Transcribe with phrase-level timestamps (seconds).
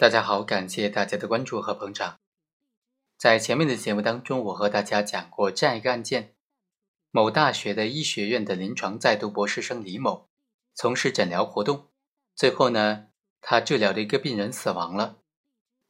[0.00, 2.20] 大家好，感谢大家的关注和捧场。
[3.18, 6.32] 在前面的节目当中，我和大家讲过这样一个案件：
[7.10, 10.30] 某大学的医学院的临床在读博士生李某，
[10.72, 11.88] 从事诊疗活动，
[12.34, 13.08] 最后呢，
[13.42, 15.18] 他治疗的一个病人死亡了。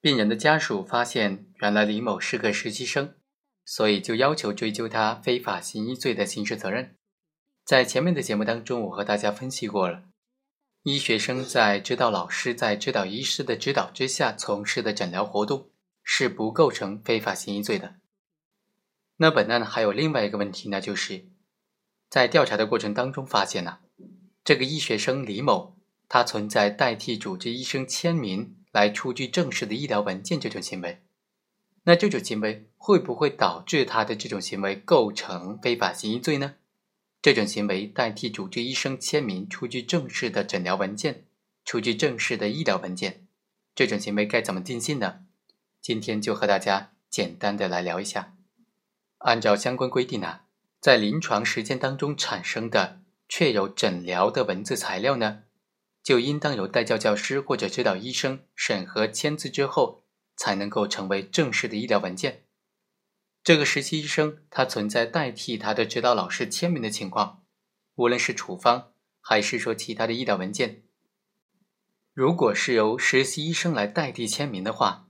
[0.00, 3.14] 病人的家属发现，原来李某是个实习生，
[3.64, 6.96] 所以就要求追究他非法行医罪的刑事责任。
[7.64, 10.09] 在前面的节目当中，我和大家分析过了。
[10.82, 15.68] 医学生在指导老师在指导医师的指导之下从事的诊疗活动
[16.02, 17.96] 是不构成非法行医罪的。
[19.18, 21.26] 那本案还有另外一个问题呢，就是
[22.08, 23.80] 在调查的过程当中发现呢，
[24.42, 25.76] 这个医学生李某
[26.08, 31.02] 他存在代替主治医生签名来出具正式的医疗文件这种行为。
[31.84, 36.54] 那这种行为会不会导致他的这种行为构成非法行医罪呢？
[37.22, 41.26] 这种行为代替主治医生签名出具正式的诊疗文件，
[41.64, 43.26] 出具正式的医疗文件，
[43.74, 45.20] 这种行为该怎么定性呢？
[45.82, 48.34] 今天就和大家简单的来聊一下。
[49.18, 50.40] 按照相关规定呢，
[50.80, 55.42] 在临床实践当中产生的确有诊疗的文字材料呢，
[56.02, 60.04] 就应当由代教教师或者指导医生审核签字之后，
[60.36, 62.44] 才能够成为正式的医疗文件。
[63.50, 67.42] 这个实习医生他存在代替他的指导老师签名的情况，
[67.96, 70.84] 无论是处方还是说其他的医疗文件，
[72.14, 75.08] 如果是由实习医生来代替签名的话，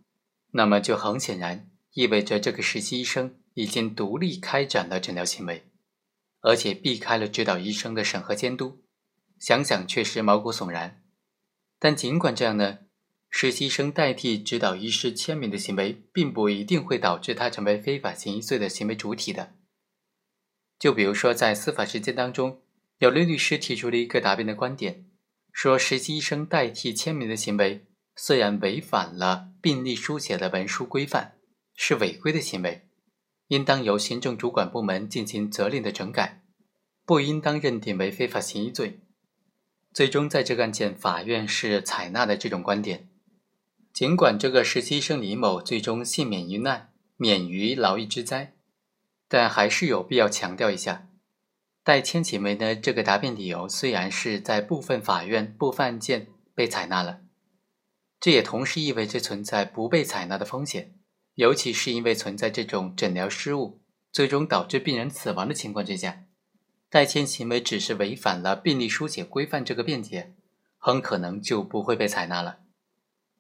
[0.53, 5.71] 那么就很显然意味着这个实习医生已经独立开展了诊疗行为，
[6.41, 8.83] 而且避开了指导医生的审核监督，
[9.39, 11.03] 想想确实毛骨悚然。
[11.79, 12.79] 但尽管这样呢。
[13.31, 19.55] 实习生代替指导医师签名的行为，并不一定会导致他成为非法行医罪的行为主体的。
[20.78, 22.61] 就比如说，在司法实践当中，
[22.98, 25.06] 有律律师提出了一个答辩的观点，
[25.53, 31.37] 说实习医生代替签名的行为虽然违反了病历书写的文书规范，
[31.77, 32.89] 是违规的行为，
[33.48, 36.43] 应当由行政主管部门进行责令的整改，
[37.06, 39.00] 不应当认定为非法行医罪。
[39.93, 43.09] 最终，在这个案件，法院是采纳了这种观点。
[43.93, 48.55] 尽管这个实习生李某最终幸免于难，免于牢狱之灾，
[49.28, 51.09] 但还是有必要强调一下，
[51.83, 57.21] 代签行为的这个答辩理由虽然是在部分法院部分案件被采纳了，
[58.21, 60.95] 这也同时意味着存在不被采纳的风险，
[61.34, 63.81] 尤其是因为存在这种诊疗失误，
[64.12, 66.25] 最终导致病人死亡的情况之下，
[66.89, 70.33] 代签行为只是违反了病历书写规范这个辩解，
[70.79, 72.61] 很可能就不会被采纳了。